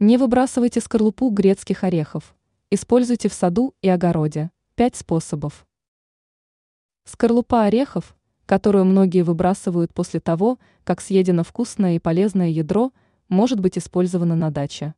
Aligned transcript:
Не 0.00 0.16
выбрасывайте 0.16 0.80
скорлупу 0.80 1.28
грецких 1.28 1.82
орехов. 1.82 2.36
Используйте 2.70 3.28
в 3.28 3.32
саду 3.32 3.74
и 3.82 3.88
огороде. 3.88 4.52
Пять 4.76 4.94
способов. 4.94 5.66
Скорлупа 7.04 7.64
орехов, 7.64 8.16
которую 8.46 8.84
многие 8.84 9.22
выбрасывают 9.22 9.92
после 9.92 10.20
того, 10.20 10.60
как 10.84 11.00
съедено 11.00 11.42
вкусное 11.42 11.96
и 11.96 11.98
полезное 11.98 12.48
ядро, 12.48 12.92
может 13.28 13.58
быть 13.58 13.76
использована 13.76 14.36
на 14.36 14.52
даче. 14.52 14.94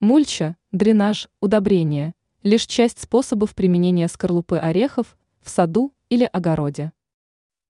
Мульча, 0.00 0.56
дренаж, 0.70 1.28
удобрение– 1.40 2.14
лишь 2.42 2.64
часть 2.64 3.02
способов 3.02 3.54
применения 3.54 4.08
скорлупы 4.08 4.56
орехов 4.56 5.18
в 5.42 5.50
саду 5.50 5.92
или 6.08 6.24
огороде. 6.24 6.92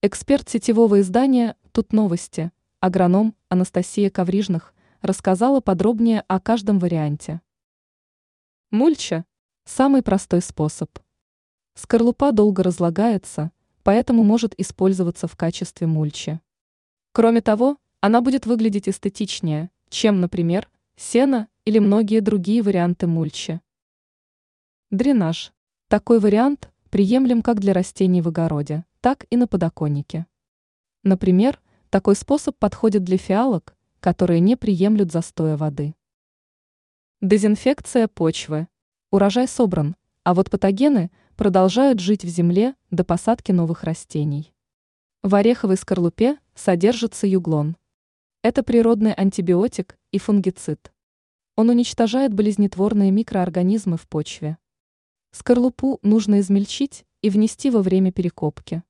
Эксперт 0.00 0.48
сетевого 0.48 1.00
издания 1.00 1.56
«Тут 1.72 1.92
новости», 1.92 2.52
агроном 2.78 3.34
Анастасия 3.48 4.10
Коврижных, 4.10 4.74
рассказала 5.02 5.60
подробнее 5.60 6.24
о 6.28 6.40
каждом 6.40 6.78
варианте. 6.78 7.40
Мульча– 8.70 9.24
самый 9.64 10.02
простой 10.02 10.40
способ. 10.40 10.90
Скорлупа 11.74 12.32
долго 12.32 12.62
разлагается– 12.62 13.52
поэтому 13.82 14.22
может 14.22 14.58
использоваться 14.58 15.26
в 15.26 15.36
качестве 15.36 15.86
мульчи. 15.86 16.40
Кроме 17.12 17.40
того, 17.40 17.78
она 18.00 18.20
будет 18.20 18.46
выглядеть 18.46 18.88
эстетичнее, 18.88 19.70
чем, 19.88 20.20
например, 20.20 20.68
сено 20.96 21.48
или 21.64 21.78
многие 21.78 22.20
другие 22.20 22.62
варианты 22.62 23.06
мульчи. 23.06 23.60
Дренаж. 24.90 25.52
Такой 25.88 26.20
вариант 26.20 26.70
приемлем 26.90 27.42
как 27.42 27.60
для 27.60 27.72
растений 27.72 28.22
в 28.22 28.28
огороде, 28.28 28.84
так 29.00 29.26
и 29.30 29.36
на 29.36 29.46
подоконнике. 29.46 30.26
Например, 31.02 31.60
такой 31.90 32.16
способ 32.16 32.56
подходит 32.56 33.04
для 33.04 33.18
фиалок, 33.18 33.76
которые 34.02 34.40
не 34.40 34.56
приемлют 34.56 35.10
застоя 35.10 35.56
воды. 35.56 35.94
Дезинфекция 37.22 38.06
почвы. 38.08 38.68
Урожай 39.10 39.48
собран, 39.48 39.96
а 40.24 40.34
вот 40.34 40.50
патогены– 40.50 41.10
продолжают 41.36 41.98
жить 41.98 42.24
в 42.24 42.28
земле 42.28 42.76
до 42.90 43.04
посадки 43.04 43.52
новых 43.52 43.84
растений. 43.84 44.54
В 45.22 45.34
ореховой 45.34 45.76
скорлупе 45.76 46.38
содержится 46.54 47.26
юглон. 47.26 47.76
Это 48.42 48.62
природный 48.62 49.12
антибиотик 49.12 49.98
и 50.10 50.18
фунгицид. 50.18 50.92
Он 51.56 51.70
уничтожает 51.70 52.34
болезнетворные 52.34 53.10
микроорганизмы 53.10 53.96
в 53.96 54.08
почве. 54.08 54.58
Скорлупу 55.32 55.98
нужно 56.02 56.40
измельчить 56.40 57.04
и 57.22 57.30
внести 57.30 57.70
во 57.70 57.82
время 57.82 58.12
перекопки. 58.12 58.82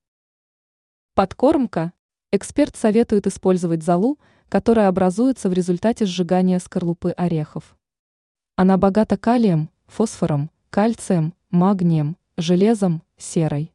Подкормка. 1.14 1.92
Эксперт 2.32 2.76
советует 2.76 3.26
использовать 3.26 3.82
золу, 3.82 4.18
которая 4.52 4.88
образуется 4.88 5.48
в 5.48 5.54
результате 5.54 6.04
сжигания 6.04 6.58
скорлупы 6.58 7.12
орехов. 7.12 7.74
Она 8.54 8.76
богата 8.76 9.16
калием, 9.16 9.70
фосфором, 9.86 10.50
кальцием, 10.68 11.32
магнием, 11.48 12.18
железом, 12.36 13.02
серой. 13.16 13.72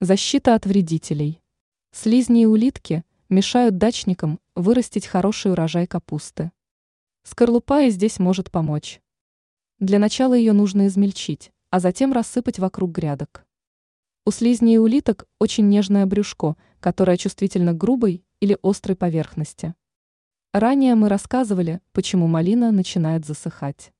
Защита 0.00 0.56
от 0.56 0.66
вредителей. 0.66 1.40
Слизни 1.92 2.42
и 2.42 2.46
улитки 2.46 3.04
мешают 3.28 3.78
дачникам 3.78 4.40
вырастить 4.56 5.06
хороший 5.06 5.52
урожай 5.52 5.86
капусты. 5.86 6.50
Скорлупа 7.22 7.82
и 7.82 7.90
здесь 7.90 8.18
может 8.18 8.50
помочь. 8.50 9.00
Для 9.78 10.00
начала 10.00 10.34
ее 10.34 10.54
нужно 10.54 10.88
измельчить, 10.88 11.52
а 11.70 11.78
затем 11.78 12.12
рассыпать 12.12 12.58
вокруг 12.58 12.90
грядок. 12.90 13.46
У 14.24 14.32
слизней 14.32 14.74
и 14.74 14.78
улиток 14.78 15.28
очень 15.38 15.68
нежное 15.68 16.04
брюшко, 16.04 16.56
которое 16.80 17.16
чувствительно 17.16 17.74
к 17.74 17.78
грубой 17.78 18.24
или 18.40 18.58
острой 18.62 18.96
поверхности. 18.96 19.74
Ранее 20.52 20.94
мы 20.94 21.08
рассказывали, 21.08 21.80
почему 21.92 22.26
малина 22.26 22.72
начинает 22.72 23.26
засыхать. 23.26 23.92